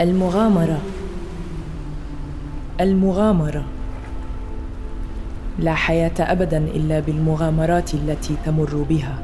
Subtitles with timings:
[0.00, 0.78] المغامرة.
[2.80, 3.64] المغامرة.
[5.58, 9.18] لا حياة أبدا إلا بالمغامرات التي تمر بها.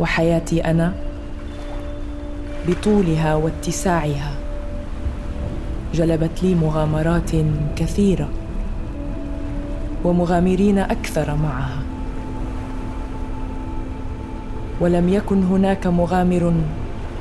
[0.00, 0.92] وحياتي أنا
[2.68, 4.32] بطولها واتساعها.
[5.94, 7.30] جلبت لي مغامرات
[7.76, 8.28] كثيرة.
[10.04, 11.82] ومغامرين أكثر معها.
[14.80, 16.52] ولم يكن هناك مغامر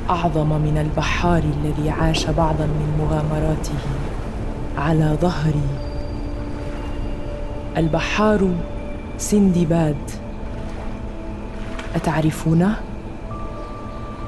[0.10, 3.80] أعظم من البحار الذي عاش بعضا من مغامراته
[4.78, 5.70] على ظهري
[7.78, 8.50] البحار
[9.18, 9.96] سندباد.
[11.96, 12.76] أتعرفونه؟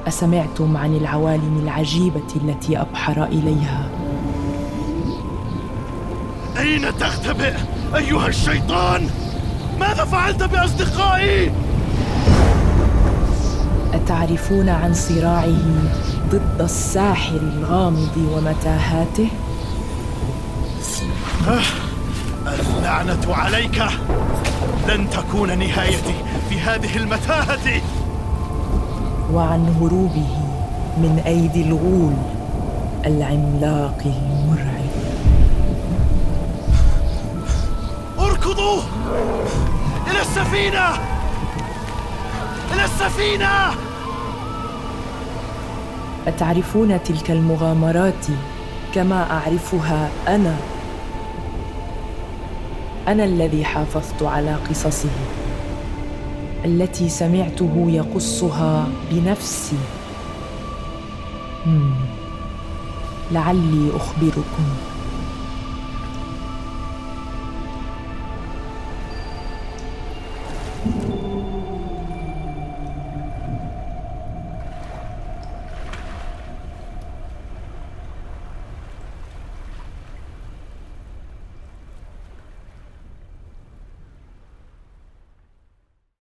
[0.07, 3.89] أسمعتم عن العوالم العجيبة التي أبحر إليها.
[6.57, 7.53] أين تختبئ
[7.95, 9.09] أيها الشيطان؟
[9.79, 11.51] ماذا فعلت بأصدقائي؟
[14.05, 15.57] أتعرفون عن صراعه
[16.29, 19.27] ضد الساحر الغامض ومتاهاته؟
[22.47, 23.83] اللعنة عليك.
[24.87, 26.15] لن تكون نهايتي
[26.49, 27.81] في هذه المتاهة.
[29.33, 30.29] وعن هروبه
[30.97, 32.13] من أيدي الغول
[33.05, 34.89] العملاق المرعب.
[38.19, 38.81] اركضوا!
[40.07, 40.89] إلى السفينة!
[42.73, 43.85] إلى السفينة!
[46.27, 48.25] أتعرفون تلك المغامرات
[48.93, 50.55] كما أعرفها أنا؟
[53.07, 55.09] أنا الذي حافظت على قصصه
[56.65, 59.77] التي سمعته يقصها بنفسي.
[63.31, 64.65] لعلي أخبركم.